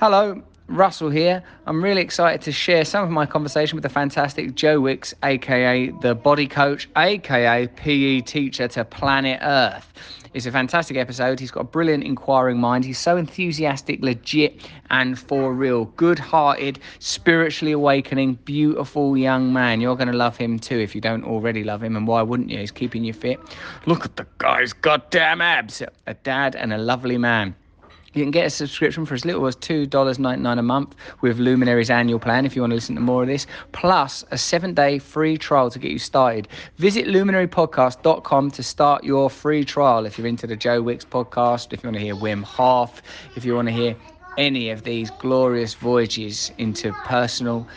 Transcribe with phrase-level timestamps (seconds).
[0.00, 1.42] Hello, Russell here.
[1.66, 5.90] I'm really excited to share some of my conversation with the fantastic Joe Wicks, aka
[5.90, 9.92] the body coach, aka PE teacher to planet Earth.
[10.34, 11.40] It's a fantastic episode.
[11.40, 12.84] He's got a brilliant inquiring mind.
[12.84, 15.86] He's so enthusiastic, legit, and for real.
[15.96, 19.80] Good hearted, spiritually awakening, beautiful young man.
[19.80, 21.96] You're going to love him too if you don't already love him.
[21.96, 22.58] And why wouldn't you?
[22.58, 23.40] He's keeping you fit.
[23.86, 25.82] Look at the guy's goddamn abs.
[26.06, 27.56] A dad and a lovely man.
[28.14, 32.18] You can get a subscription for as little as $2.99 a month with Luminary's annual
[32.18, 35.36] plan if you want to listen to more of this, plus a seven day free
[35.36, 36.48] trial to get you started.
[36.76, 41.82] Visit luminarypodcast.com to start your free trial if you're into the Joe Wicks podcast, if
[41.82, 43.02] you want to hear Wim Hof,
[43.34, 43.96] if you want to hear
[44.38, 47.68] any of these glorious voyages into personal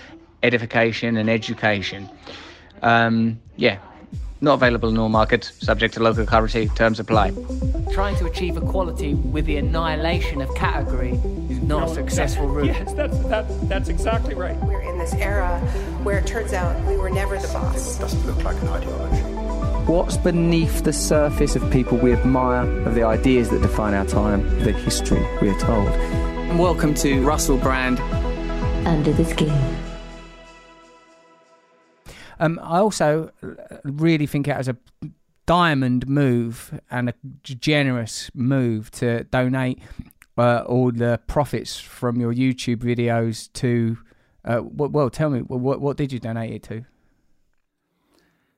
[0.43, 2.09] edification and education.
[2.81, 3.79] Um, yeah,
[4.41, 7.31] not available in all markets, subject to local currency, terms apply.
[7.91, 11.11] Trying to achieve equality with the annihilation of category
[11.49, 12.65] is not a successful route.
[12.65, 14.55] Yes, that's, that, that's exactly right.
[14.57, 15.59] We're in this era
[16.03, 17.97] where it turns out we were never the boss.
[17.97, 19.21] It doesn't look like an ideology.
[19.85, 24.59] What's beneath the surface of people we admire, of the ideas that define our time,
[24.63, 25.89] the history we are told?
[26.57, 27.99] Welcome to Russell Brand.
[28.87, 29.80] Under the Skin.
[32.41, 33.29] Um, I also
[33.83, 34.75] really think it was a
[35.45, 39.79] diamond move and a generous move to donate
[40.39, 43.97] uh, all the profits from your YouTube videos to.
[44.43, 46.83] Uh, well, tell me, what, what did you donate it to?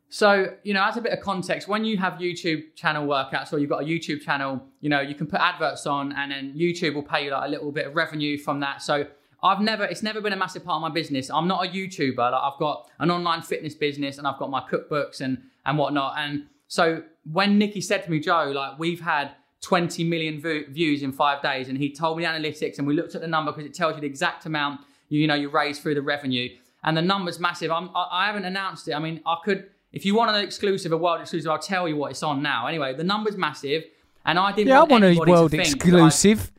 [0.08, 3.60] So, you know, as a bit of context, when you have YouTube channel workouts or
[3.60, 6.94] you've got a YouTube channel, you know, you can put adverts on and then YouTube
[6.94, 8.82] will pay you like a little bit of revenue from that.
[8.82, 9.08] So
[9.44, 11.30] I've never, it's never been a massive part of my business.
[11.30, 12.18] I'm not a YouTuber.
[12.18, 16.16] Like I've got an online fitness business and I've got my cookbooks and and whatnot.
[16.18, 21.12] And so when Nikki said to me, Joe, like we've had 20 million views in
[21.12, 23.66] five days, and he told me the analytics, and we looked at the number because
[23.66, 26.50] it tells you the exact amount you, you know you raise through the revenue,
[26.84, 27.72] and the number's massive.
[27.72, 28.94] I'm, I, I haven't announced it.
[28.94, 31.96] I mean, I could, if you want an exclusive, a world exclusive, I'll tell you
[31.96, 32.68] what it's on now.
[32.68, 33.84] Anyway, the number's massive,
[34.26, 34.68] and I didn't.
[34.68, 36.52] Yeah, want I want a world exclusive.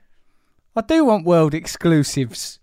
[0.76, 0.80] I...
[0.80, 2.58] I do want world exclusives.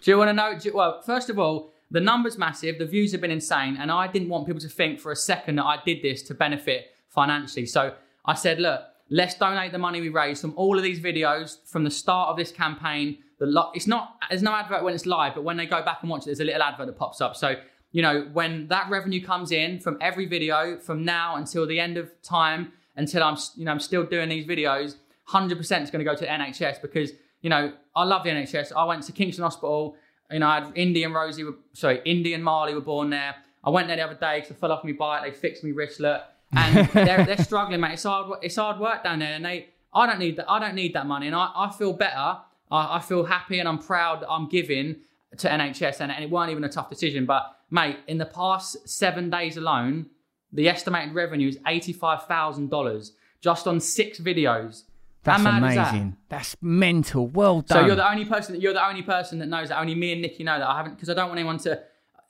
[0.00, 0.58] Do you want to know?
[0.62, 2.78] You, well, first of all, the number's massive.
[2.78, 5.56] The views have been insane, and I didn't want people to think for a second
[5.56, 7.66] that I did this to benefit financially.
[7.66, 7.94] So
[8.24, 11.84] I said, look, let's donate the money we raised from all of these videos from
[11.84, 13.18] the start of this campaign.
[13.38, 16.10] The it's not there's no advert when it's live, but when they go back and
[16.10, 17.36] watch it, there's a little advert that pops up.
[17.36, 17.56] So
[17.92, 21.96] you know when that revenue comes in from every video from now until the end
[21.96, 26.04] of time until I'm you know I'm still doing these videos, hundred percent is going
[26.04, 27.12] to go to NHS because
[27.42, 28.72] you know, I love the NHS.
[28.76, 29.96] I went to Kingston Hospital.
[30.30, 33.34] You know, I had Indy and Rosie, were, sorry, Indy and Marley were born there.
[33.64, 35.22] I went there the other day because I fell off my bike.
[35.24, 37.94] They fixed me wristlet, and they're, they're struggling, mate.
[37.94, 38.38] It's hard.
[38.42, 39.68] It's hard work down there, and they.
[39.92, 40.48] I don't need that.
[40.48, 42.38] I don't need that money, and I, I feel better.
[42.70, 44.96] I, I feel happy, and I'm proud that I'm giving
[45.36, 47.26] to NHS, and, and it weren't even a tough decision.
[47.26, 50.06] But mate, in the past seven days alone,
[50.52, 54.84] the estimated revenue is eighty-five thousand dollars just on six videos.
[55.22, 56.16] That's amazing.
[56.28, 56.36] That?
[56.36, 57.26] That's mental.
[57.26, 57.82] Well done.
[57.82, 59.78] So you're the only person that you're the only person that knows that.
[59.78, 60.66] Only me and Nicky know that.
[60.66, 61.82] I haven't because I don't want anyone to,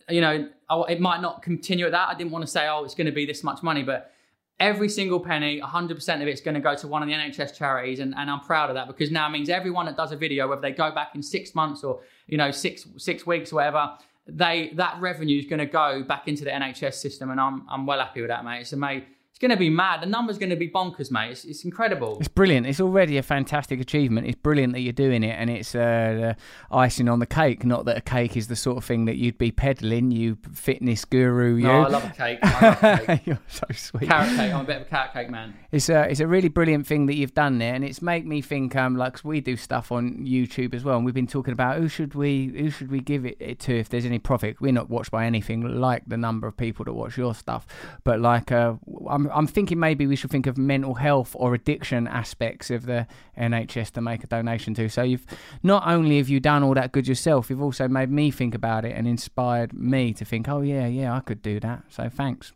[0.09, 0.49] you know,
[0.89, 2.09] it might not continue at that.
[2.09, 4.13] I didn't want to say, oh, it's going to be this much money, but
[4.59, 8.01] every single penny, 100% of it's going to go to one of the NHS charities,
[8.01, 10.49] and, and I'm proud of that because now it means everyone that does a video,
[10.49, 13.93] whether they go back in six months or you know six six weeks or whatever,
[14.27, 17.87] they that revenue is going to go back into the NHS system, and I'm I'm
[17.87, 18.63] well happy with that, mate.
[18.63, 19.07] It's amazing
[19.41, 20.03] going to be mad.
[20.03, 21.33] The number's going to be bonkers, mate.
[21.33, 22.19] It's, it's, incredible.
[22.19, 22.67] It's brilliant.
[22.67, 24.27] It's already a fantastic achievement.
[24.27, 26.35] It's brilliant that you're doing it, and it's uh,
[26.71, 27.65] icing on the cake.
[27.65, 31.05] Not that a cake is the sort of thing that you'd be peddling, you fitness
[31.07, 31.57] guru.
[31.57, 31.65] You.
[31.65, 32.39] No, I love a cake.
[32.43, 33.21] I love a cake.
[33.27, 34.09] you're so sweet.
[34.09, 34.53] Carrot cake.
[34.53, 35.55] I'm a bit of a carrot cake man.
[35.73, 38.43] It's a it's a really brilliant thing that you've done there, and it's made me
[38.43, 38.77] think.
[38.77, 41.89] Um, like we do stuff on YouTube as well, and we've been talking about who
[41.89, 44.61] should we who should we give it, it to if there's any profit.
[44.61, 47.67] We're not watched by anything like the number of people that watch your stuff,
[48.05, 48.75] but like uh,
[49.09, 53.07] I'm I'm thinking maybe we should think of mental health or addiction aspects of the
[53.39, 54.89] NHS to make a donation to.
[54.89, 55.27] So you've
[55.63, 58.85] not only have you done all that good yourself, you've also made me think about
[58.85, 61.85] it and inspired me to think, oh yeah, yeah, I could do that.
[61.89, 62.53] So thanks.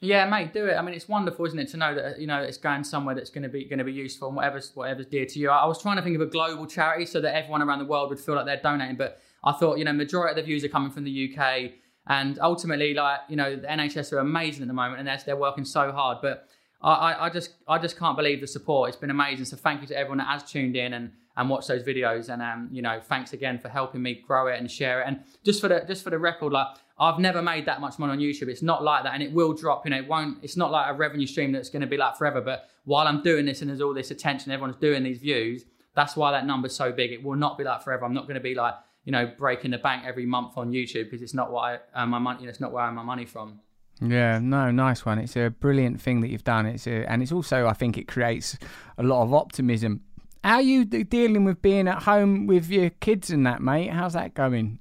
[0.00, 0.74] Yeah, mate, do it.
[0.74, 3.30] I mean, it's wonderful, isn't it, to know that you know it's going somewhere that's
[3.30, 5.48] going to be going to be useful and whatever's whatever's dear to you.
[5.48, 8.10] I was trying to think of a global charity so that everyone around the world
[8.10, 10.68] would feel like they're donating, but I thought you know majority of the views are
[10.68, 11.72] coming from the UK.
[12.08, 15.36] And ultimately, like you know, the NHS are amazing at the moment, and they're they're
[15.36, 16.18] working so hard.
[16.22, 16.48] But
[16.82, 18.88] I, I just I just can't believe the support.
[18.88, 19.46] It's been amazing.
[19.46, 22.28] So thank you to everyone that has tuned in and and watched those videos.
[22.28, 25.06] And um, you know, thanks again for helping me grow it and share it.
[25.08, 26.68] And just for the just for the record, like
[26.98, 28.48] I've never made that much money on YouTube.
[28.48, 29.84] It's not like that, and it will drop.
[29.84, 30.38] You know, it won't.
[30.42, 32.40] It's not like a revenue stream that's going to be like forever.
[32.40, 35.64] But while I'm doing this and there's all this attention, everyone's doing these views.
[35.94, 37.10] That's why that number's so big.
[37.10, 38.04] It will not be like forever.
[38.04, 38.74] I'm not going to be like
[39.06, 42.18] you know breaking the bank every month on YouTube because it's not what I my
[42.18, 42.44] money.
[42.46, 43.60] It's not where I earn my money from.
[44.02, 45.18] Yeah, no, nice one.
[45.18, 46.66] It's a brilliant thing that you've done.
[46.66, 48.58] It's a, and it's also, I think, it creates
[48.98, 50.02] a lot of optimism.
[50.44, 53.88] How are you dealing with being at home with your kids and that, mate?
[53.88, 54.80] How's that going?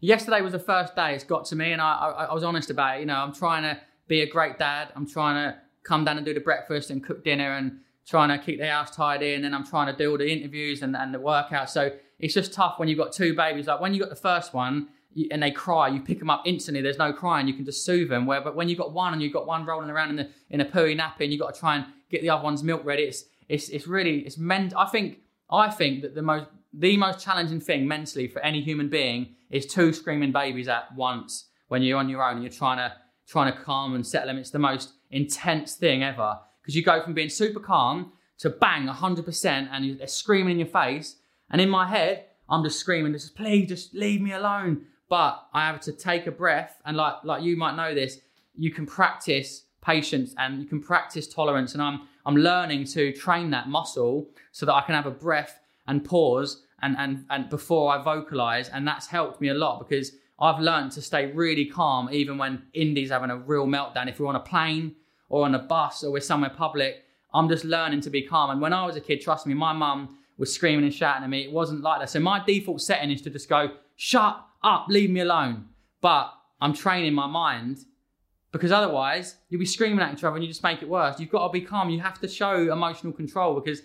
[0.00, 2.68] Yesterday was the first day it's got to me, and I, I, I was honest
[2.68, 3.00] about it.
[3.00, 4.88] You know, I'm trying to be a great dad.
[4.94, 8.44] I'm trying to come down and do the breakfast and cook dinner and trying to
[8.44, 9.32] keep the house tidy.
[9.32, 11.70] And then I'm trying to do all the interviews and, and the workouts.
[11.70, 11.90] So
[12.24, 13.66] it's just tough when you've got two babies.
[13.66, 14.88] Like when you got the first one,
[15.30, 16.80] and they cry, you pick them up instantly.
[16.80, 17.46] There's no crying.
[17.46, 18.24] You can just soothe them.
[18.24, 20.62] Where, but when you've got one and you've got one rolling around in the in
[20.62, 23.02] a pooey nappy, and you've got to try and get the other one's milk ready,
[23.02, 24.72] it's it's it's really it's meant.
[24.74, 25.18] I think
[25.50, 29.66] I think that the most the most challenging thing mentally for any human being is
[29.66, 32.90] two screaming babies at once when you're on your own and you're trying to
[33.26, 34.38] trying to calm and settle them.
[34.38, 38.86] It's the most intense thing ever because you go from being super calm to bang
[38.86, 41.16] 100% and they're screaming in your face.
[41.54, 44.86] And in my head, I'm just screaming, just please, just leave me alone.
[45.08, 48.18] But I have to take a breath, and like like you might know this,
[48.56, 51.74] you can practice patience and you can practice tolerance.
[51.74, 55.60] And I'm I'm learning to train that muscle so that I can have a breath
[55.86, 60.10] and pause and and and before I vocalize, and that's helped me a lot because
[60.40, 64.08] I've learned to stay really calm even when Indy's having a real meltdown.
[64.08, 64.96] If we're on a plane
[65.28, 68.50] or on a bus or we're somewhere public, I'm just learning to be calm.
[68.50, 71.30] And when I was a kid, trust me, my mum was screaming and shouting at
[71.30, 71.44] me.
[71.44, 72.10] It wasn't like that.
[72.10, 75.66] So my default setting is to just go, shut up, leave me alone.
[76.00, 77.78] But I'm training my mind
[78.52, 81.18] because otherwise you'll be screaming at each other and you just make it worse.
[81.18, 81.90] You've got to be calm.
[81.90, 83.82] You have to show emotional control because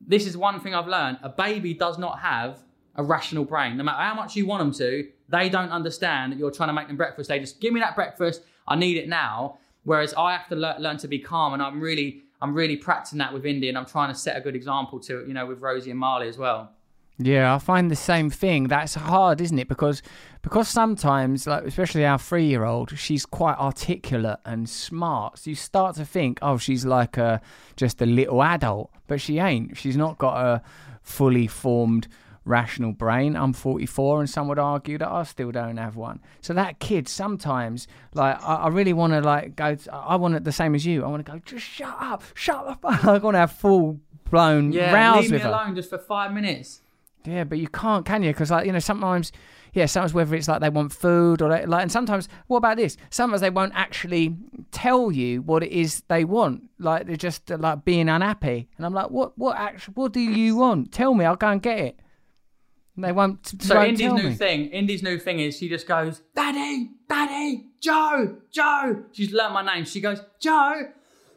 [0.00, 1.18] this is one thing I've learned.
[1.22, 2.60] A baby does not have
[2.96, 3.76] a rational brain.
[3.76, 6.72] No matter how much you want them to, they don't understand that you're trying to
[6.72, 7.28] make them breakfast.
[7.28, 8.42] They just give me that breakfast.
[8.68, 9.58] I need it now.
[9.84, 13.18] Whereas I have to le- learn to be calm, and I'm really, I'm really practicing
[13.18, 15.60] that with Indy, and I'm trying to set a good example to, you know, with
[15.60, 16.72] Rosie and Marley as well.
[17.18, 18.64] Yeah, I find the same thing.
[18.68, 19.68] That's hard, isn't it?
[19.68, 20.02] Because
[20.42, 25.38] because sometimes, like especially our three year old, she's quite articulate and smart.
[25.38, 27.40] So you start to think, oh, she's like a
[27.74, 29.78] just a little adult, but she ain't.
[29.78, 30.62] She's not got a
[31.02, 32.06] fully formed
[32.46, 33.36] rational brain.
[33.36, 36.20] I'm 44, and some would argue that I still don't have one.
[36.40, 39.74] So that kid sometimes, like, I, I really want to like go.
[39.74, 41.04] To, I want it the same as you.
[41.04, 41.38] I want to go.
[41.44, 42.78] Just shut up, shut up.
[42.84, 44.00] I want to have full
[44.30, 45.48] blown Yeah, rows leave me her.
[45.48, 46.80] alone just for five minutes.
[47.24, 48.30] Yeah, but you can't, can you?
[48.30, 49.32] Because like you know, sometimes,
[49.72, 52.76] yeah, sometimes whether it's like they want food or they, like, and sometimes, what about
[52.76, 52.96] this?
[53.10, 54.36] Sometimes they won't actually
[54.70, 56.70] tell you what it is they want.
[56.78, 60.20] Like they're just uh, like being unhappy, and I'm like, what, what actually, what do
[60.20, 60.92] you want?
[60.92, 62.00] Tell me, I'll go and get it.
[62.96, 63.62] They won't.
[63.62, 64.34] So won't Indy's new me.
[64.34, 69.04] thing, Indy's new thing is she just goes, Daddy, Daddy, Joe, Joe.
[69.12, 69.84] She's learnt my name.
[69.84, 70.92] She goes, Joe,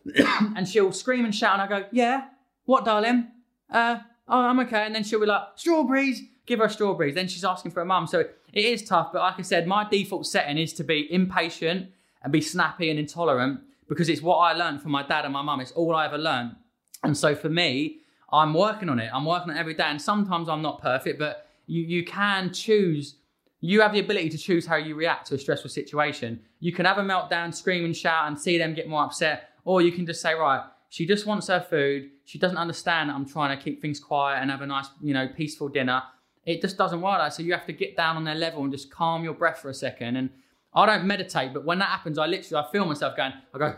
[0.55, 2.27] and she'll scream and shout, and I go, Yeah,
[2.65, 3.27] what, darling?
[3.69, 4.85] Uh, oh, I'm okay.
[4.85, 6.21] And then she'll be like, Strawberries.
[6.45, 7.13] Give her strawberries.
[7.13, 8.07] Then she's asking for a mum.
[8.07, 9.11] So it is tough.
[9.13, 11.91] But like I said, my default setting is to be impatient
[12.23, 15.43] and be snappy and intolerant because it's what I learned from my dad and my
[15.43, 15.61] mum.
[15.61, 16.55] It's all I ever learned.
[17.03, 17.99] And so for me,
[18.31, 19.11] I'm working on it.
[19.13, 19.83] I'm working on it every day.
[19.85, 23.17] And sometimes I'm not perfect, but you, you can choose.
[23.61, 26.39] You have the ability to choose how you react to a stressful situation.
[26.59, 29.49] You can have a meltdown, scream and shout, and see them get more upset.
[29.65, 32.09] Or you can just say, right, she just wants her food.
[32.25, 35.13] She doesn't understand that I'm trying to keep things quiet and have a nice, you
[35.13, 36.01] know, peaceful dinner.
[36.45, 37.33] It just doesn't work like.
[37.33, 39.69] So you have to get down on their level and just calm your breath for
[39.69, 40.15] a second.
[40.15, 40.31] And
[40.73, 43.65] I don't meditate, but when that happens, I literally I feel myself going, I go,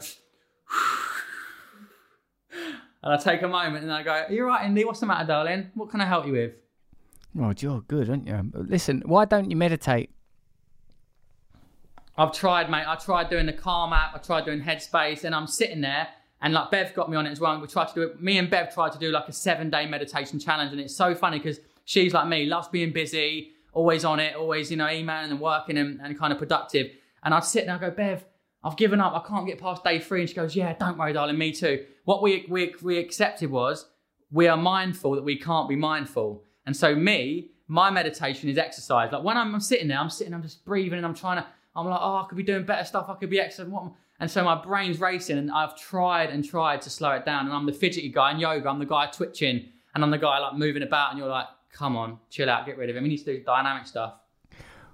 [3.03, 4.85] and I take a moment and I go, Are you right, Indy?
[4.85, 5.71] What's the matter, darling?
[5.73, 6.53] What can I help you with?
[7.39, 8.51] Oh, you're good, aren't you?
[8.53, 10.09] Listen, why don't you meditate?
[12.17, 12.85] I've tried, mate.
[12.85, 14.13] I tried doing the Calm app.
[14.13, 16.09] I tried doing Headspace, and I'm sitting there,
[16.41, 17.53] and like Bev got me on it as well.
[17.53, 18.21] And we tried to do it.
[18.21, 21.15] Me and Bev tried to do like a seven day meditation challenge, and it's so
[21.15, 25.31] funny because she's like me, loves being busy, always on it, always you know emailing
[25.31, 26.91] and working and, and kind of productive.
[27.23, 28.25] And I'd sit and I go, Bev,
[28.63, 29.13] I've given up.
[29.13, 30.21] I can't get past day three.
[30.21, 31.37] And she goes, Yeah, don't worry, darling.
[31.37, 31.85] Me too.
[32.03, 33.85] What we we we accepted was
[34.31, 36.43] we are mindful that we can't be mindful.
[36.71, 39.11] And so me, my meditation is exercise.
[39.11, 41.45] Like when I'm, I'm sitting there, I'm sitting, I'm just breathing, and I'm trying to.
[41.75, 43.07] I'm like, oh, I could be doing better stuff.
[43.09, 43.91] I could be exercising.
[44.21, 47.45] And so my brain's racing, and I've tried and tried to slow it down.
[47.45, 48.69] And I'm the fidgety guy in yoga.
[48.69, 51.09] I'm the guy twitching, and I'm the guy like moving about.
[51.09, 53.03] And you're like, come on, chill out, get rid of him.
[53.03, 54.13] We need to do dynamic stuff.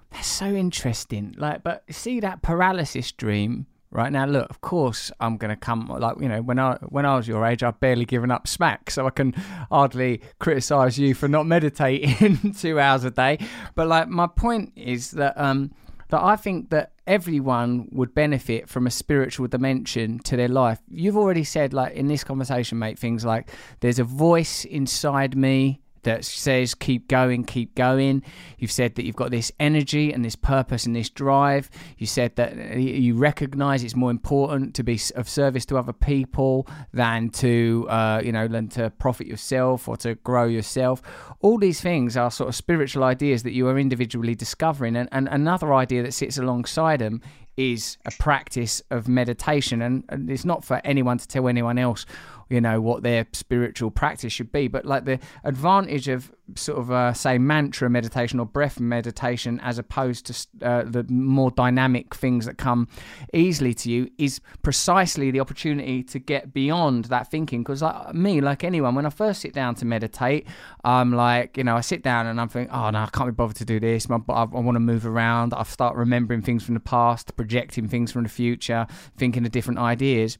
[0.09, 1.35] That's so interesting.
[1.37, 4.25] Like, but see that paralysis dream right now.
[4.25, 5.87] Look, of course, I'm gonna come.
[5.87, 8.91] Like, you know, when I when I was your age, I'd barely given up smack,
[8.91, 9.33] so I can
[9.71, 13.39] hardly criticise you for not meditating two hours a day.
[13.75, 15.71] But like, my point is that um,
[16.09, 20.79] that I think that everyone would benefit from a spiritual dimension to their life.
[20.89, 25.81] You've already said, like in this conversation, mate, things like there's a voice inside me
[26.07, 28.23] that says keep going, keep going.
[28.57, 31.69] You've said that you've got this energy and this purpose and this drive.
[31.97, 36.65] You said that you recognize it's more important to be of service to other people
[36.93, 41.01] than to, uh, you know, than to profit yourself or to grow yourself.
[41.41, 44.95] All these things are sort of spiritual ideas that you are individually discovering.
[44.95, 47.21] And, and another idea that sits alongside them
[47.57, 49.81] is a practice of meditation.
[49.81, 52.05] And, and it's not for anyone to tell anyone else
[52.49, 54.67] you know what their spiritual practice should be.
[54.67, 59.77] But like the advantage of sort of uh, say mantra meditation or breath meditation as
[59.77, 62.87] opposed to uh, the more dynamic things that come
[63.33, 67.63] easily to you is precisely the opportunity to get beyond that thinking.
[67.63, 70.47] Because like me like anyone when i first sit down to meditate
[70.83, 73.33] i'm like you know i sit down and i'm thinking oh no i can't be
[73.33, 74.07] bothered to do this.
[74.09, 75.53] I, I want to move around.
[75.53, 78.87] I start remembering things from the past projecting things from the future
[79.17, 80.37] thinking of different ideas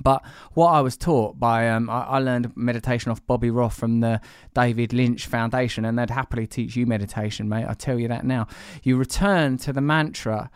[0.00, 0.22] but
[0.54, 4.20] what I was taught by, um, I, I, learned meditation off Bobby Roth from the
[4.54, 7.66] David Lynch Foundation, and they'd happily teach you meditation, mate.
[7.68, 8.46] I tell you that now.
[8.82, 10.50] You return to the mantra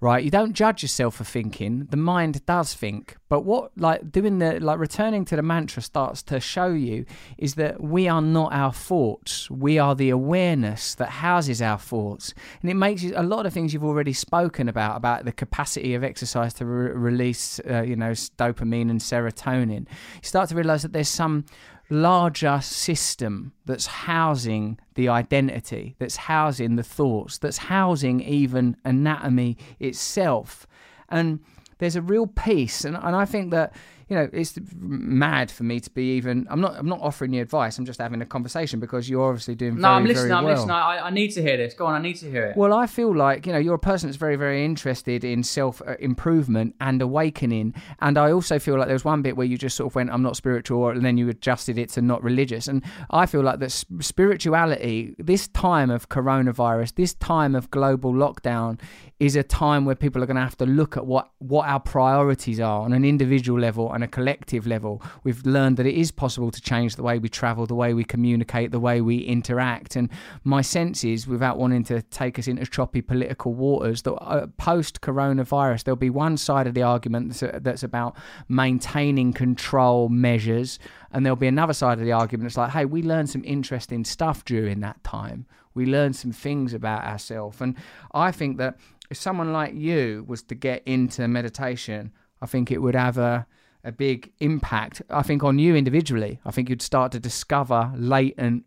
[0.00, 0.22] right?
[0.22, 1.86] You don't judge yourself for thinking.
[1.90, 3.16] The mind does think.
[3.28, 7.04] But what like doing the like returning to the mantra starts to show you
[7.36, 9.50] is that we are not our thoughts.
[9.50, 12.32] We are the awareness that houses our thoughts.
[12.62, 15.94] And it makes you, a lot of things you've already spoken about about the capacity
[15.94, 19.80] of exercise to re- release uh, you know dopamine and serotonin.
[19.80, 21.44] You start to realize that there's some
[21.90, 30.66] larger system that's housing the identity, that's housing the thoughts, that's housing even anatomy itself.
[31.08, 31.40] And
[31.78, 32.84] there's a real peace.
[32.84, 33.74] And, and I think that
[34.08, 36.46] you know, it's mad for me to be even.
[36.48, 36.76] I'm not.
[36.76, 37.76] I'm not offering you advice.
[37.76, 39.74] I'm just having a conversation because you're obviously doing.
[39.76, 40.32] No, very, I'm listening.
[40.32, 40.70] I'm listening.
[40.70, 41.74] I, I need to hear this.
[41.74, 41.94] Go on.
[41.94, 42.56] I need to hear it.
[42.56, 45.82] Well, I feel like you know you're a person that's very, very interested in self
[45.86, 47.74] uh, improvement and awakening.
[48.00, 50.10] And I also feel like there was one bit where you just sort of went,
[50.10, 52.66] "I'm not spiritual," and then you adjusted it to not religious.
[52.66, 58.80] And I feel like that spirituality, this time of coronavirus, this time of global lockdown,
[59.20, 61.80] is a time where people are going to have to look at what what our
[61.80, 65.02] priorities are on an individual level on a collective level.
[65.24, 68.04] We've learned that it is possible to change the way we travel, the way we
[68.04, 69.96] communicate, the way we interact.
[69.96, 70.08] And
[70.44, 75.00] my sense is, without wanting to take us into choppy political waters, that uh, post
[75.00, 78.16] coronavirus, there'll be one side of the argument that's, uh, that's about
[78.48, 80.78] maintaining control measures,
[81.10, 84.04] and there'll be another side of the argument that's like, hey, we learned some interesting
[84.04, 85.44] stuff during that time.
[85.74, 87.60] We learned some things about ourselves.
[87.60, 87.74] And
[88.14, 88.78] I think that
[89.10, 93.46] if someone like you was to get into meditation, I think it would have a
[93.84, 95.02] a big impact.
[95.10, 96.40] I think on you individually.
[96.44, 98.64] I think you'd start to discover latent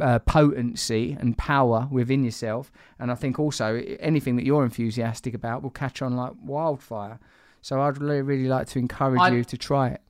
[0.00, 5.62] uh, potency and power within yourself, and I think also anything that you're enthusiastic about
[5.62, 7.18] will catch on like wildfire.
[7.60, 10.00] So I'd really, really like to encourage I, you to try it.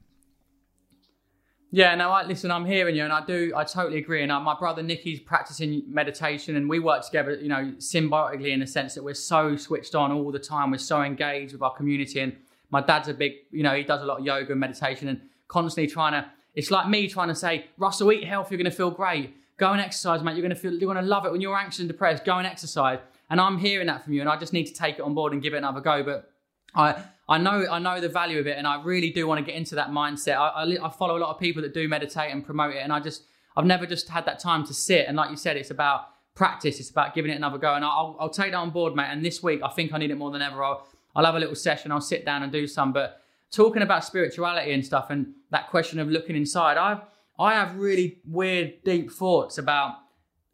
[1.71, 4.23] Yeah, no, I, listen, I'm hearing you, and I do, I totally agree.
[4.23, 8.61] And uh, my brother Nicky's practicing meditation, and we work together, you know, symbiotically in
[8.61, 10.71] the sense that we're so switched on all the time.
[10.71, 12.37] We're so engaged with our community, and
[12.71, 15.21] my dad's a big, you know, he does a lot of yoga and meditation, and
[15.49, 16.29] constantly trying to.
[16.55, 19.35] It's like me trying to say, Russell, eat healthy, you're going to feel great.
[19.59, 20.33] Go and exercise, mate.
[20.33, 22.25] You're going to feel, you're going to love it when you're anxious and depressed.
[22.25, 22.99] Go and exercise.
[23.31, 25.33] And I'm hearing that from you, and I just need to take it on board
[25.33, 26.03] and give it another go.
[26.03, 26.31] But
[26.75, 29.45] I I know I know the value of it, and I really do want to
[29.45, 30.37] get into that mindset.
[30.37, 32.93] I, I, I, follow a lot of people that do meditate and promote it, and
[32.93, 33.25] I just
[33.57, 35.07] I've never just had that time to sit.
[35.07, 36.81] And like you said, it's about practice.
[36.81, 39.09] It's about giving it another go, and I'll, I'll take that on board, mate.
[39.11, 40.63] And this week, I think I need it more than ever.
[40.65, 40.87] I'll
[41.19, 41.91] I'll have a little session.
[41.91, 42.93] I'll sit down and do some.
[42.93, 43.21] But
[43.51, 47.01] talking about spirituality and stuff, and that question of looking inside, I've
[47.41, 49.97] I have really weird, deep thoughts about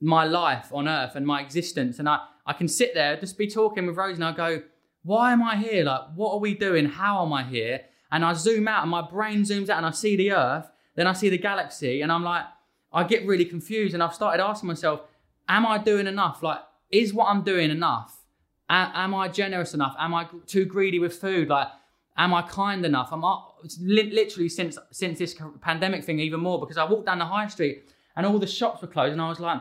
[0.00, 3.46] my life on earth and my existence, and I I can sit there just be
[3.46, 4.62] talking with Rose, and I go
[5.02, 5.84] why am I here?
[5.84, 6.86] Like, what are we doing?
[6.86, 7.82] How am I here?
[8.10, 11.06] And I zoom out and my brain zooms out and I see the earth, then
[11.06, 12.44] I see the galaxy, and I'm like,
[12.90, 13.92] I get really confused.
[13.92, 15.02] And I've started asking myself,
[15.46, 16.42] am I doing enough?
[16.42, 18.23] Like, is what I'm doing enough?
[18.76, 19.94] Am I generous enough?
[19.98, 21.48] Am I too greedy with food?
[21.48, 21.68] Like,
[22.16, 23.10] am I kind enough?
[23.12, 23.22] I'm
[23.80, 27.84] literally since since this pandemic thing even more because I walked down the high street
[28.16, 29.60] and all the shops were closed, and I was like,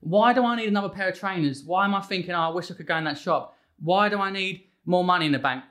[0.00, 1.62] why do I need another pair of trainers?
[1.64, 3.56] Why am I thinking, oh, I wish I could go in that shop?
[3.80, 5.64] Why do I need more money in the bank?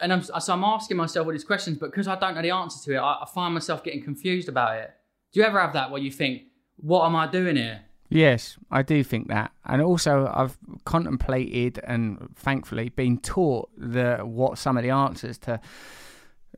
[0.00, 2.50] And I'm, so I'm asking myself all these questions, but because I don't know the
[2.50, 4.92] answer to it, I, I find myself getting confused about it.
[5.32, 6.42] Do you ever have that where you think,
[6.76, 7.82] what am I doing here?
[8.12, 14.58] Yes, I do think that, and also I've contemplated and thankfully been taught the what
[14.58, 15.60] some of the answers to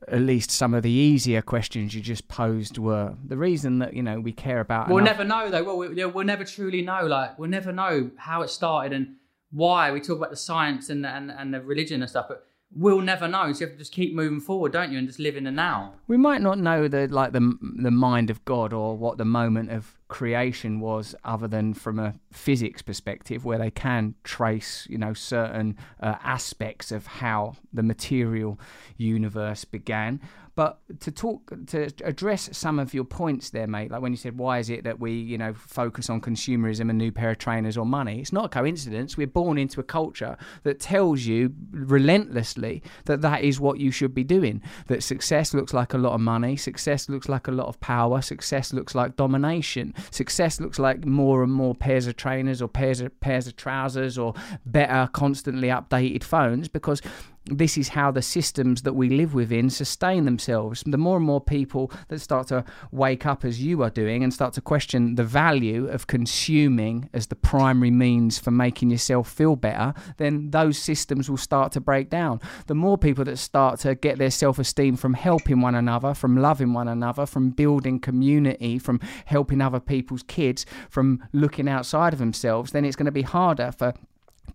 [0.09, 3.15] at least some of the easier questions you just posed were.
[3.25, 5.17] The reason that you know we care about we'll enough...
[5.17, 5.63] never know though.
[5.63, 7.05] Well, we, we'll never truly know.
[7.05, 9.15] Like we'll never know how it started and
[9.51, 12.43] why we talk about the science and and, and the religion and stuff, but
[12.75, 13.53] we'll never know.
[13.53, 15.51] So you have to just keep moving forward, don't you, and just live in the
[15.51, 15.93] now.
[16.07, 19.71] We might not know the like the the mind of God or what the moment
[19.71, 25.13] of creation was, other than from a physics perspective, where they can trace, you know,
[25.13, 28.59] certain uh, aspects of how the material
[28.97, 30.21] universe began.
[30.55, 34.37] But to talk to address some of your points there, mate, like when you said
[34.37, 37.75] why is it that we, you know, focus on consumerism, a new pair of trainers
[37.75, 38.21] or money?
[38.21, 39.17] It's not a coincidence.
[39.17, 44.15] We're born into a culture that tells you relentlessly that that is what you should
[44.15, 44.61] be doing.
[44.87, 48.21] That success looks like a lot of money, success looks like a lot of power,
[48.21, 53.01] success looks like domination, success looks like more and more pairs of trainers or pairs
[53.01, 54.33] of pairs of trousers or
[54.65, 57.01] better, constantly updated phones because
[57.45, 60.83] this is how the systems that we live within sustain themselves.
[60.85, 64.33] The more and more people that start to wake up as you are doing and
[64.33, 69.55] start to question the value of consuming as the primary means for making yourself feel
[69.55, 72.41] better, then those systems will start to break down.
[72.65, 76.37] The more people that start to get their self esteem from helping one another, from
[76.37, 82.19] loving one another, from building community, from helping other people's kids, from looking outside of
[82.19, 83.93] themselves, then it's going to be harder for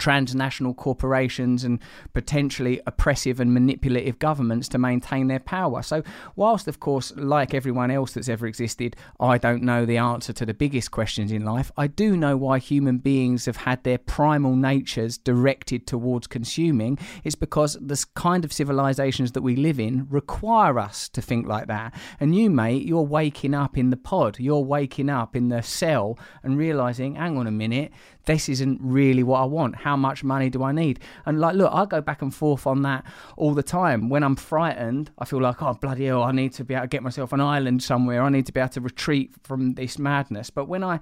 [0.00, 1.78] transnational corporations and
[2.14, 5.82] potentially oppressive and manipulative governments to maintain their power.
[5.82, 6.02] So,
[6.34, 10.46] whilst, of course, like everyone else that's ever existed, I don't know the answer to
[10.46, 14.56] the biggest questions in life, I do know why human beings have had their primal
[14.56, 16.98] natures directed towards consuming.
[17.22, 21.66] It's because the kind of civilizations that we live in require us to think like
[21.66, 21.94] that.
[22.18, 26.18] And you, mate, you're waking up in the pod, you're waking up in the cell
[26.42, 27.92] and realizing, hang on a minute,
[28.26, 29.76] this isn't really what I want.
[29.76, 31.00] How much money do I need?
[31.26, 33.04] And like, look, I go back and forth on that
[33.36, 34.08] all the time.
[34.08, 36.88] When I'm frightened, I feel like, oh, bloody hell, I need to be able to
[36.88, 38.22] get myself an island somewhere.
[38.22, 40.50] I need to be able to retreat from this madness.
[40.50, 41.00] But when I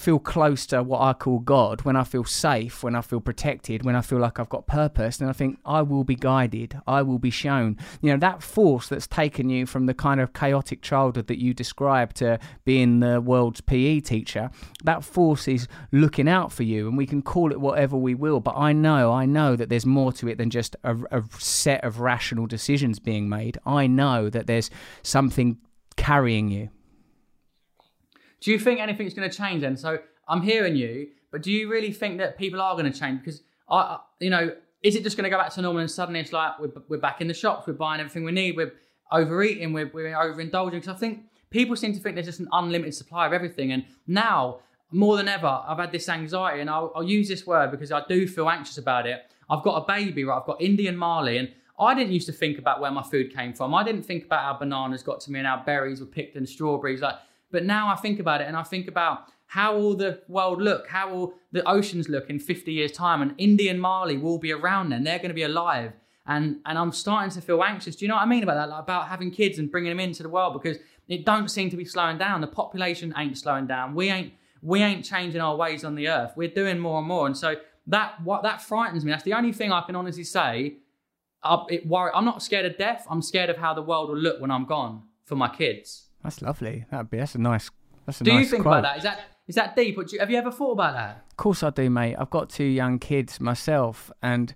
[0.00, 3.84] feel close to what I call God, when I feel safe, when I feel protected,
[3.84, 7.02] when I feel like I've got purpose, then I think I will be guided, I
[7.02, 7.76] will be shown.
[8.00, 11.52] You know, that force that's taken you from the kind of chaotic childhood that you
[11.52, 14.50] described to being the world's PE teacher,
[14.84, 18.40] that force is looking out for you, and we can call it whatever we will.
[18.40, 21.84] But I know, I know that there's more to it than just a, a set
[21.84, 23.58] of rational decisions being made.
[23.66, 24.70] I know that there's
[25.02, 25.58] something
[25.96, 26.70] carrying you.
[28.40, 29.76] Do you think anything's going to change then?
[29.76, 29.98] So
[30.28, 33.20] I'm hearing you, but do you really think that people are going to change?
[33.20, 36.20] Because I, you know, is it just going to go back to normal and suddenly
[36.20, 38.72] it's like we're, we're back in the shops, we're buying everything we need, we're
[39.12, 40.72] overeating, we're, we're overindulging?
[40.72, 43.72] Because I think people seem to think there's just an unlimited supply of everything.
[43.72, 47.70] And now, more than ever, I've had this anxiety, and I'll, I'll use this word
[47.70, 49.22] because I do feel anxious about it.
[49.48, 50.38] I've got a baby, right?
[50.38, 51.48] I've got Indy and Marley, and
[51.78, 53.74] I didn't used to think about where my food came from.
[53.74, 56.48] I didn't think about how bananas got to me and how berries were picked and
[56.48, 57.00] strawberries.
[57.00, 57.16] Like
[57.50, 60.86] but now I think about it and I think about how will the world look?
[60.86, 63.20] How will the oceans look in 50 years' time?
[63.20, 65.02] And India Indy and Marley will be around then.
[65.02, 65.92] They're going to be alive.
[66.26, 67.96] And, and I'm starting to feel anxious.
[67.96, 68.68] Do you know what I mean about that?
[68.68, 71.76] Like about having kids and bringing them into the world because it don't seem to
[71.76, 72.40] be slowing down.
[72.40, 73.94] The population ain't slowing down.
[73.94, 76.34] We ain't we ain't changing our ways on the earth.
[76.36, 77.26] We're doing more and more.
[77.26, 77.56] And so
[77.88, 79.10] that what that frightens me.
[79.10, 80.76] That's the only thing I can honestly say.
[81.42, 81.56] I,
[82.14, 83.06] I'm not scared of death.
[83.10, 86.09] I'm scared of how the world will look when I'm gone for my kids.
[86.22, 86.84] That's lovely.
[86.90, 87.70] That'd be that's a nice.
[88.06, 88.78] That's a nice do nice you think quote.
[88.78, 88.96] about that?
[88.98, 89.96] Is that is that deep?
[90.12, 91.24] You, have you ever thought about that?
[91.30, 92.16] Of course I do, mate.
[92.18, 94.54] I've got two young kids myself, and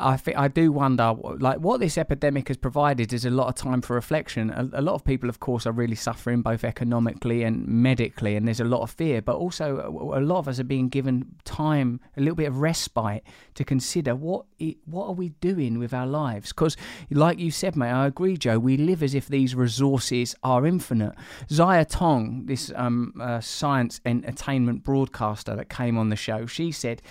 [0.00, 3.54] I think I do wonder, like, what this epidemic has provided is a lot of
[3.54, 4.50] time for reflection.
[4.50, 8.46] A, a, lot of people, of course, are really suffering both economically and medically, and
[8.46, 9.20] there's a lot of fear.
[9.20, 12.58] But also, a, a lot of us are being given time, a little bit of
[12.58, 13.22] respite
[13.54, 14.46] to consider what
[14.86, 16.48] what are we doing with our lives?
[16.48, 16.76] Because,
[17.10, 18.58] like you said, mate, I agree, Joe.
[18.58, 21.14] We live as if these resources are infinite.
[21.50, 27.02] Zaya Tong, this um, uh, science entertainment broadcaster that came on the show, she said,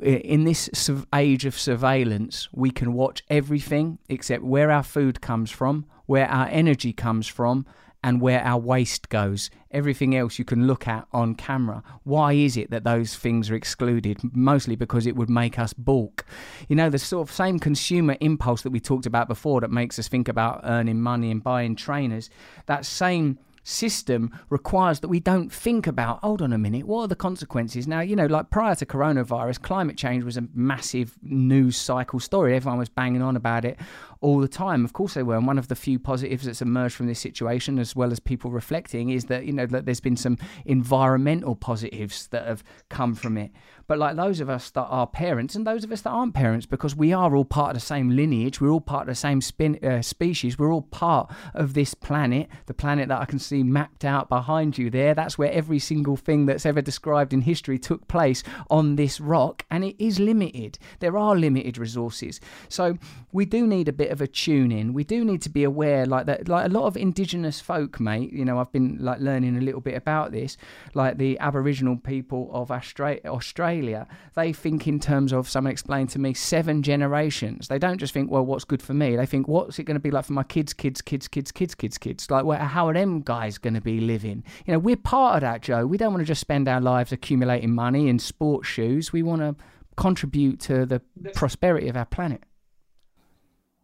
[0.00, 5.86] in this age of surveillance, we can watch everything except where our food comes from,
[6.06, 7.66] where our energy comes from,
[8.04, 9.50] and where our waste goes.
[9.70, 11.82] Everything else you can look at on camera.
[12.02, 14.18] Why is it that those things are excluded?
[14.34, 16.24] Mostly because it would make us balk.
[16.68, 19.98] You know, the sort of same consumer impulse that we talked about before that makes
[19.98, 22.28] us think about earning money and buying trainers,
[22.66, 27.08] that same system requires that we don't think about hold on a minute what are
[27.08, 27.86] the consequences?
[27.86, 32.56] Now you know like prior to coronavirus climate change was a massive news cycle story.
[32.56, 33.78] Everyone was banging on about it
[34.22, 34.84] all the time.
[34.84, 35.36] Of course they were.
[35.36, 38.50] And one of the few positives that's emerged from this situation, as well as people
[38.50, 43.36] reflecting, is that you know that there's been some environmental positives that have come from
[43.36, 43.50] it.
[43.86, 46.66] But like those of us that are parents and those of us that aren't parents,
[46.66, 49.40] because we are all part of the same lineage, we're all part of the same
[49.40, 53.62] spin, uh, species, we're all part of this planet, the planet that I can see
[53.62, 55.14] mapped out behind you there.
[55.14, 59.64] That's where every single thing that's ever described in history took place on this rock,
[59.70, 60.78] and it is limited.
[61.00, 62.40] There are limited resources.
[62.68, 62.96] So
[63.32, 64.92] we do need a bit of a tune in.
[64.92, 68.32] We do need to be aware, like that, like a lot of indigenous folk, mate.
[68.32, 70.56] You know, I've been like learning a little bit about this,
[70.94, 74.06] like the Aboriginal people of Austra- Australia.
[74.34, 77.68] They think in terms of someone explained to me seven generations.
[77.68, 79.16] They don't just think, well, what's good for me.
[79.16, 81.74] They think, what's it going to be like for my kids, kids, kids, kids, kids,
[81.74, 82.30] kids, kids.
[82.30, 84.44] Like, well, how are them guys going to be living?
[84.66, 85.86] You know, we're part of that, Joe.
[85.86, 89.12] We don't want to just spend our lives accumulating money in sports shoes.
[89.12, 89.56] We want to
[89.96, 91.00] contribute to the
[91.34, 92.42] prosperity of our planet.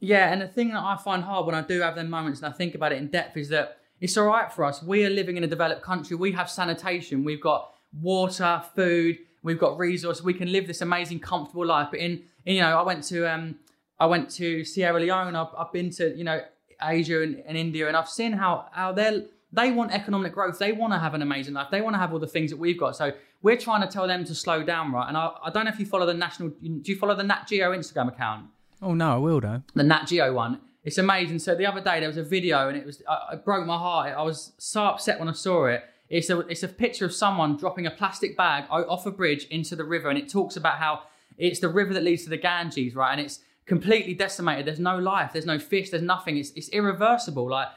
[0.00, 2.52] Yeah, and the thing that I find hard when I do have them moments and
[2.52, 4.82] I think about it in depth is that it's all right for us.
[4.82, 6.16] We are living in a developed country.
[6.16, 7.24] We have sanitation.
[7.24, 9.18] We've got water, food.
[9.42, 10.22] We've got resources.
[10.22, 11.88] We can live this amazing, comfortable life.
[11.90, 13.56] But in, in you know, I went to um,
[13.98, 15.34] I went to Sierra Leone.
[15.34, 16.40] I've, I've been to you know
[16.80, 20.58] Asia and, and India, and I've seen how how they they want economic growth.
[20.58, 21.68] They want to have an amazing life.
[21.70, 22.96] They want to have all the things that we've got.
[22.96, 25.08] So we're trying to tell them to slow down, right?
[25.08, 26.50] And I, I don't know if you follow the national.
[26.50, 28.46] Do you follow the Nat Geo Instagram account?
[28.80, 29.62] Oh no, I will though.
[29.74, 30.60] the Nat Geo one.
[30.84, 31.40] It's amazing.
[31.40, 34.14] So the other day there was a video and it was it broke my heart.
[34.16, 35.84] I was so upset when I saw it.
[36.08, 39.76] It's a it's a picture of someone dropping a plastic bag off a bridge into
[39.76, 41.02] the river, and it talks about how
[41.36, 43.12] it's the river that leads to the Ganges, right?
[43.12, 44.66] And it's completely decimated.
[44.66, 45.32] There's no life.
[45.32, 45.90] There's no fish.
[45.90, 46.38] There's nothing.
[46.38, 47.48] It's it's irreversible.
[47.48, 47.68] Like,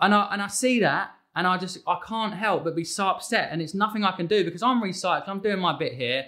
[0.00, 3.06] and I and I see that, and I just I can't help but be so
[3.06, 3.50] upset.
[3.52, 5.28] And it's nothing I can do because I'm recycling.
[5.28, 6.26] I'm doing my bit here.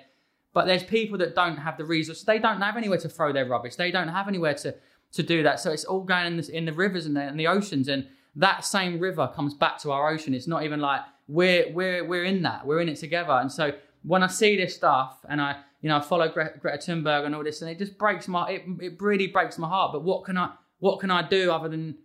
[0.55, 2.25] But there's people that don't have the resources.
[2.25, 3.77] They don't have anywhere to throw their rubbish.
[3.77, 4.75] They don't have anywhere to,
[5.13, 5.61] to do that.
[5.61, 7.89] So it's all going in, this, in the rivers and the, and the oceans.
[7.89, 10.35] And that same river comes back to our ocean.
[10.35, 12.67] It's not even like we're, we're, we're in that.
[12.67, 13.33] We're in it together.
[13.33, 16.79] And so when I see this stuff and I, you know, I follow Gre- Greta
[16.79, 19.93] Thunberg and all this, and it just breaks my, it, it really breaks my heart.
[19.93, 21.97] But what can I, what can I do other than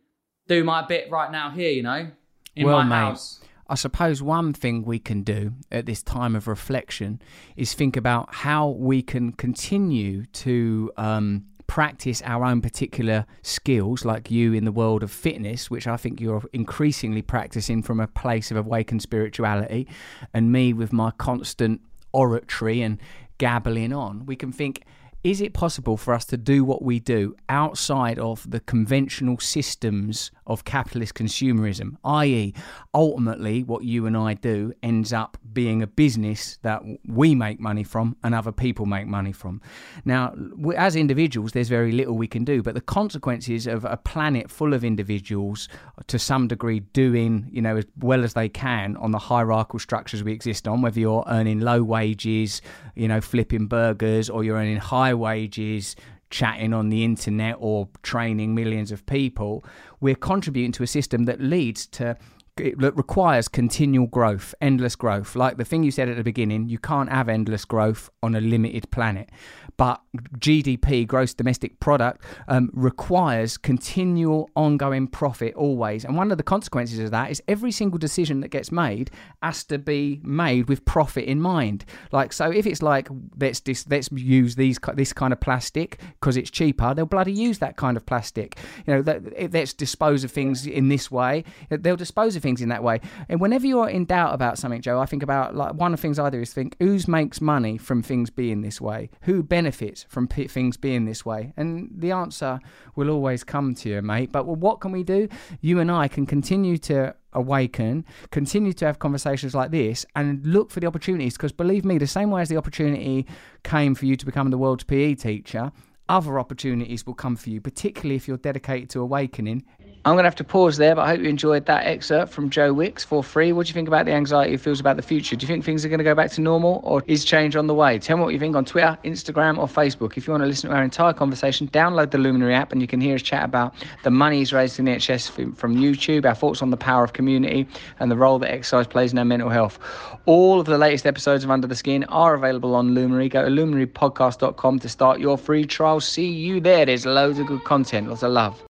[0.48, 2.10] do my bit right now here, you know,
[2.56, 3.42] in Well, my mate, house?
[3.70, 7.22] I suppose one thing we can do at this time of reflection
[7.56, 14.32] is think about how we can continue to um, practice our own particular skills, like
[14.32, 18.52] you in the world of fitness, which I think you're increasingly practicing from a place
[18.52, 19.88] of awakened spirituality,
[20.34, 21.82] and me with my constant
[22.14, 23.00] oratory and
[23.38, 24.26] gabbling on.
[24.26, 24.84] We can think.
[25.24, 30.32] Is it possible for us to do what we do outside of the conventional systems
[30.48, 31.98] of capitalist consumerism?
[32.04, 32.54] I.e.,
[32.94, 37.84] ultimately, what you and I do ends up being a business that we make money
[37.84, 39.62] from and other people make money from.
[40.06, 40.34] Now,
[40.76, 44.74] as individuals, there's very little we can do, but the consequences of a planet full
[44.74, 49.12] of individuals, uh, to some degree, doing you know as well as they can on
[49.12, 52.62] the hierarchical structures we exist on, whether you're earning low wages,
[52.96, 55.96] you know, flipping burgers, or you're earning high wages,
[56.30, 59.64] chatting on the internet or training millions of people,
[60.00, 62.18] we're contributing to a system that leads to
[62.60, 65.36] it requires continual growth, endless growth.
[65.36, 68.42] Like the thing you said at the beginning, you can't have endless growth on a
[68.42, 69.30] limited planet.
[69.78, 70.02] But
[70.40, 76.04] GDP, gross domestic product, um, requires continual, ongoing profit always.
[76.04, 79.12] And one of the consequences of that is every single decision that gets made
[79.44, 81.86] has to be made with profit in mind.
[82.12, 83.08] Like so, if it's like
[83.40, 87.60] let's dis- let's use these this kind of plastic because it's cheaper, they'll bloody use
[87.60, 88.58] that kind of plastic.
[88.88, 92.70] You know, that, let's dispose of things in this way, they'll dispose of things in
[92.70, 93.02] that way.
[93.28, 96.02] And whenever you're in doubt about something, Joe, I think about like one of the
[96.02, 100.06] things I do is think who makes money from things being this way, who benefits
[100.08, 102.60] from p- things being this way, and the answer
[102.96, 104.32] will always come to you, mate.
[104.32, 105.28] But what can we do?
[105.60, 110.72] You and I can continue to awaken, continue to have conversations like this, and look
[110.72, 111.34] for the opportunities.
[111.34, 113.28] Because believe me, the same way as the opportunity
[113.64, 115.72] came for you to become the world's PE teacher,
[116.10, 119.64] other opportunities will come for you, particularly if you're dedicated to awakening.
[120.08, 122.50] I'm going to have to pause there, but I hope you enjoyed that excerpt from
[122.50, 123.52] Joe Wicks for free.
[123.52, 125.36] What do you think about the anxiety he feels about the future?
[125.36, 127.68] Do you think things are going to go back to normal or is change on
[127.68, 128.00] the way?
[128.00, 130.16] Tell me what you think on Twitter, Instagram, or Facebook.
[130.16, 132.88] If you want to listen to our entire conversation, download the Luminary app and you
[132.88, 136.24] can hear us chat about the money he's raised in the NHS from- from YouTube,
[136.24, 137.68] our thoughts on the power of community,
[138.00, 139.78] and the role that exercise plays in our mental health.
[140.26, 143.28] All of the latest episodes of Under the Skin are available on Luminary.
[143.28, 146.00] Go to luminarypodcast.com to start your free trial.
[146.00, 146.86] See you there.
[146.86, 148.64] There's loads of good content, lots of love.